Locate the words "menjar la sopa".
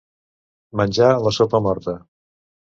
0.81-1.61